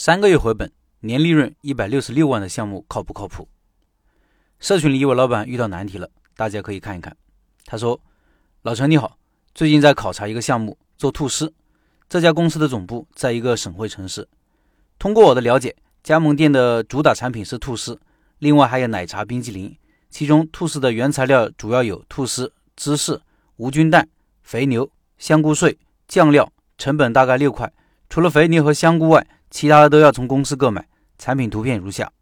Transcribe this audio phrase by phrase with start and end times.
[0.00, 3.48] 三个月回本，年利润一百六十六万的项目靠不靠谱？
[4.60, 7.16] 社群里一位老板遇到难题了，大家可以看一看。
[7.64, 8.00] 他说
[8.62, 9.18] ：“老陈你好，
[9.56, 11.52] 最近在考察一个项目，做吐司。
[12.08, 14.28] 这家公司的总部在一个省会城市。
[15.00, 15.74] 通过我的了解，
[16.04, 18.00] 加盟店的主打产品是吐司，
[18.38, 19.76] 另外还有奶茶、冰淇淋。
[20.10, 23.20] 其中吐司的原材料主要有吐司、芝士、
[23.56, 24.08] 无菌蛋、
[24.44, 24.88] 肥牛、
[25.18, 25.76] 香菇碎、
[26.06, 27.72] 酱料，成本大概六块。
[28.08, 30.86] 除了肥牛和香菇外，其他的都要从公司购买。
[31.18, 32.12] 产品图片如下：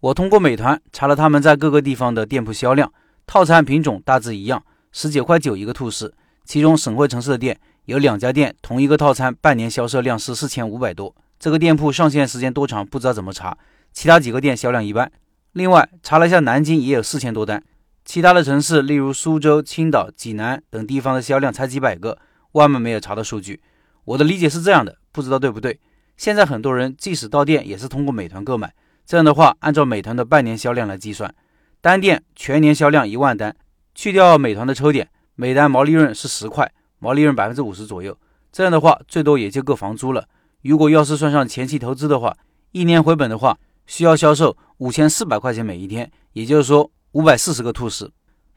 [0.00, 2.92] 我通过美团查了他们在各个地方的店铺销量，
[3.26, 6.14] 套餐品种大致一样，十九块九一个吐司。
[6.44, 11.14] 其中省会城市的店有两家店，同一个套餐半年销售量是四千五百多。
[11.38, 13.56] 这个店铺上线时间多长不知道怎么查，
[13.92, 15.10] 其他几个店销量一般。
[15.52, 17.62] 另外查了一下南京也有四千多单，
[18.04, 22.18] 其他的城市例如苏州、青岛、济南等地方的销量才几百个，
[22.52, 23.62] 外面没有查到数据。
[24.04, 25.78] 我的理解是这样的，不知道对不对。
[26.16, 28.72] 现在很多人即使到店也是通过美团购买，
[29.04, 31.34] 这样的话，按照美团的半年销量来计算，
[31.80, 33.56] 单店全年销量一万单，
[33.94, 38.16] 去掉美团的抽点，每单毛利润是十块，毛利润百分之五十左右。
[38.52, 40.28] 这样的话，最多也就够房租了。
[40.62, 42.36] 如果要是算上前期投资的话，
[42.70, 48.12] 一年回本的话，需要销售五千四百块钱每一天，也就是说五百四十个吐司。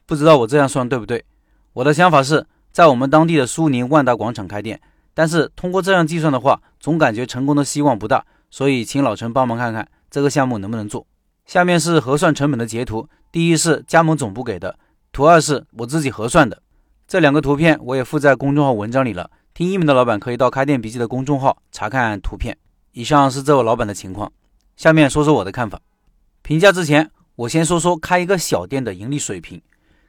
[0.05, 1.25] 不知道我这样算对不对？
[1.73, 4.79] 我的想法是在我们当地的苏宁万达广场开店。
[5.15, 11.07] 但是通过这样计算的话，总感觉成功的希望不大，所以请老陈帮忙看看这个项目能不能做。
[11.45, 14.77] 下面是核算成本的截图，第一是加盟总部给的，
[15.11, 16.61] 图二是我自己核算的。
[17.07, 22.57] 这两个图片我也附在公众号文章里了，听音频的老板可以到开店笔记的公众号查看图片。
[22.91, 24.31] 以上是这位老板的情况，
[24.75, 25.79] 下面说说我的看法。
[26.41, 29.61] 评价之前，我先说说开一个小店的盈利水平。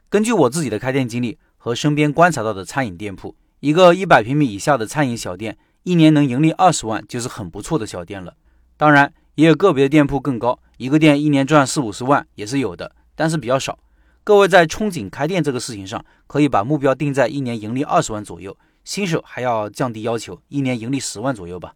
[0.09, 3.35] 根据我自己的开店经历和身边观察到的餐饮店铺。
[3.59, 8.35] 一个一百平米以下的餐饮小店，一年能盈利二十万，就是很不错的小店了。
[8.77, 13.79] 当然，也有个别的店铺更高，一个店一年赚四五十万也是有的，但是比较少。
[14.23, 18.55] 各位在憧憬开店这个事情上，可以把目标定在一年盈利二十万左右。
[18.83, 21.73] 新手还要降低要求，一年盈利十万左右吧。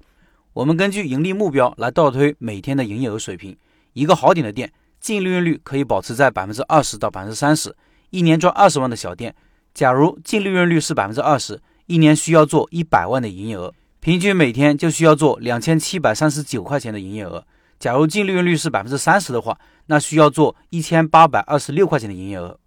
[0.53, 3.57] 我们根据盈利目标来倒推每天的营业额水平。
[3.93, 7.75] 一个好点的店，净利润率可以保持在百分之二十到百分之三十，
[8.11, 9.35] 一年赚二十万的小店，
[9.73, 11.59] 假如净利润率是百分之二十。
[11.85, 17.45] 一年需要做一百万的营业额，平均每天就需要做两千七百三十九块钱的营业额。
[17.79, 22.59] 假如净利润率是百分之三十的话，那需要做一千八百二十六块钱的营业额。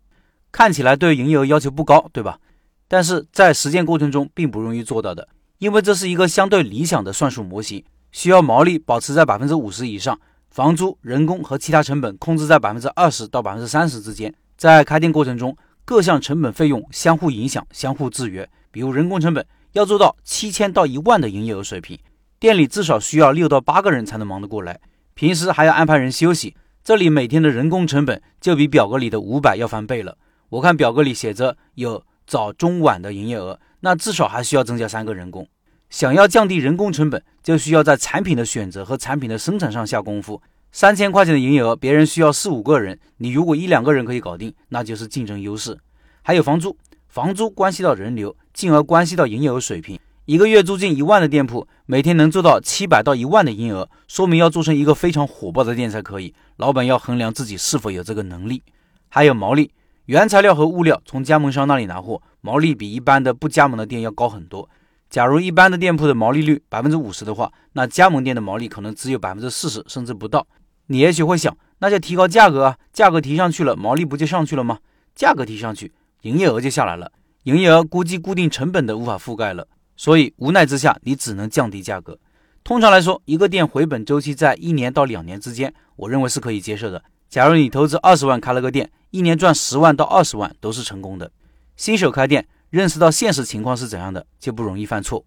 [0.50, 2.38] 看起来对营业额要求不高，对吧？
[2.86, 10.18] 但是在实践过程中并不容易做到的，因为这是一个相对理想的算术模型，需要毛利保持在百分之五十以上，
[10.50, 14.32] 房租、人工和其他成本控制在百分之二十到百分之三十之间。
[14.56, 18.48] 在开店过程中，各项成本费用相互影响、相互制约。
[18.74, 21.96] 比如人工成本要做到七千到一万的营业额水平，
[22.40, 24.80] 店里至少需要六到八个人才能忙得过来，
[25.14, 30.18] 平时还要安排人休息，这里每天的人工成本就比表格里的五百要翻倍了。
[30.48, 35.46] 我看表格里写着有早中晚的营业额，那至少还需要增加三个人工。
[35.88, 40.42] 想要降低人工成本，就需要在产品的选择和产品的生产上下功夫。
[40.72, 45.78] 三千块钱的营业额，别人需要四五个人，你如果一两个人可以搞定，那就是竞争优势。
[46.22, 46.76] 还有房租。
[47.06, 49.98] 房租关系到人流，进而关系到营业额水平。
[50.24, 56.32] 一个月租金一万的店铺，每天能做到七百到一万的营业额，说明要做成一个非常火爆的店才可以。
[56.56, 58.62] 老板要衡量自己是否有这个能力。
[59.10, 59.70] 还有毛利，
[60.06, 64.66] 原材料和物料从加盟商那里拿货，毛利比一般的不加盟的店要高很多。
[65.10, 70.46] 假如一般的店铺的毛利率百分之五十的话，那加盟店的毛利可能只有百分之四十，甚至不到。
[70.86, 74.78] 你也许会想，那就提高价格啊，价格提上去了，毛利不就上去了吗？
[75.14, 75.92] 价格提上去。
[76.22, 77.12] 营业额就下来了，
[77.44, 82.18] 营业额估计固定成本的无法覆盖了，所以无奈之下，你只能降低价格。
[82.62, 87.04] 通常来说，一个店回本周期在一年到两年之间，我认为是可以接受的。
[87.28, 91.30] 假如你投资二十万开了个店，一年赚十万到二十万都是成功的。
[91.76, 95.22] 新手开店，认识到现实情况是怎样的，就不容易犯错。